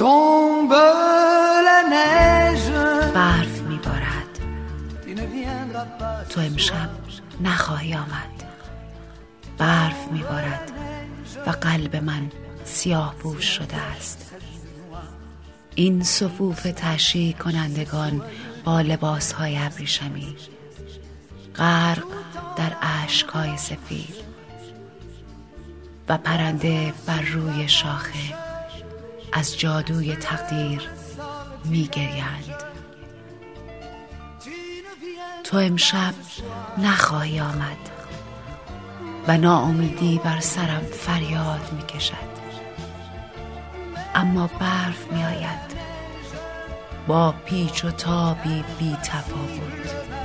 Tombe 0.00 0.86
la 1.68 1.78
neige. 1.94 2.72
برف 3.14 3.54
viendras 5.34 5.88
pas 6.00 6.28
تو 6.28 6.40
امشب 6.40 6.90
نخواهی 7.40 7.94
آمد. 7.94 8.44
برف 9.58 10.08
میبارد 10.12 10.72
و 11.46 11.50
قلب 11.50 11.96
من 11.96 12.30
سیاه 12.64 13.14
پوش 13.14 13.44
شده 13.44 13.76
است. 13.76 14.34
این 15.74 16.02
صفوف 16.02 16.62
تشریح 16.62 17.36
کنندگان 17.36 18.22
با 18.64 18.80
لباس 18.80 19.32
های 19.32 19.58
ابریشمی. 19.58 20.36
غرق 21.56 22.04
در 22.56 22.76
اشکهای 23.04 23.56
سفید 23.56 24.14
و 26.08 26.18
پرنده 26.18 26.92
بر 27.06 27.20
روی 27.20 27.68
شاخه. 27.68 28.49
از 29.32 29.58
جادوی 29.58 30.16
تقدیر 30.16 30.90
میگریند. 31.64 32.64
تو 35.44 35.56
امشب 35.56 36.14
نخواهی 36.78 37.40
آمد 37.40 37.76
و 39.28 39.36
ناامیدی 39.36 40.20
بر 40.24 40.40
سرم 40.40 40.82
فریاد 40.92 41.72
می 41.72 41.82
کشد 41.82 42.30
اما 44.14 44.46
برف 44.46 45.12
می 45.12 45.24
آید 45.24 45.70
با 47.06 47.32
پیچ 47.32 47.84
و 47.84 47.90
تابی 47.90 48.64
بی 48.78 48.96
تفاوت 48.96 50.19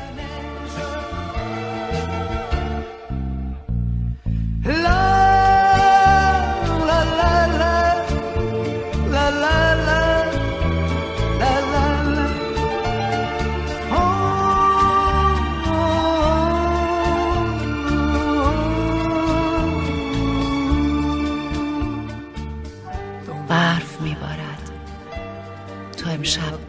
تو 26.05 26.11
امشب 26.11 26.59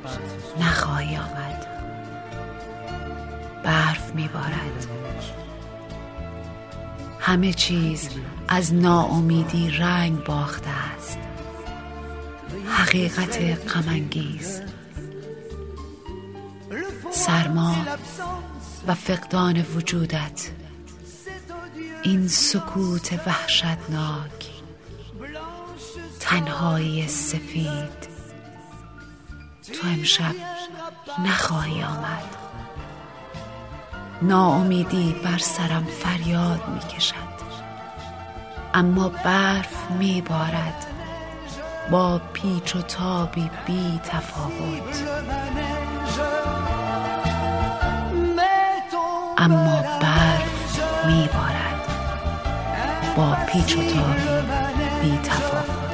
نخواهی 0.61 1.17
آمد. 1.17 1.67
برف 3.65 4.15
می 4.15 4.29
بارد 4.29 4.87
همه 7.21 7.53
چیز 7.53 8.09
از 8.49 8.75
ناامیدی 8.75 9.71
رنگ 9.71 10.25
باخته 10.25 10.71
است. 10.71 11.19
حقیقت 12.69 13.39
غمانگیز. 13.69 14.63
سرما 17.11 17.77
و 18.87 18.95
فقدان 18.95 19.63
وجودت. 19.63 20.51
این 22.03 22.29
سکوت 22.29 23.13
وحشتناک. 23.27 24.51
تنهایی 26.21 27.09
سفید. 27.09 28.16
تو 29.73 29.89
امشب 29.89 30.35
نخواهی 31.25 31.83
آمد. 31.83 32.37
ناامیدی 34.23 35.17
بر 35.25 35.39
سرم 35.39 35.85
فریاد 35.85 36.69
می 36.69 36.81
کشد 36.81 37.37
اما 38.75 39.09
برف 39.09 39.91
می 39.91 40.23
بارد 40.23 40.87
با 41.91 42.21
پیچ 42.33 42.77
و 42.77 42.83
تابی 42.83 43.51
بی 43.67 44.01
تفاوت. 44.05 45.05
اما 49.39 49.83
برف 50.01 50.81
می 51.07 51.29
بارد 51.33 51.89
با 53.17 53.37
پیچ 53.47 53.77
و 53.77 53.81
تابی 53.81 54.51
بی 55.03 55.19
تفاوت. 55.19 55.86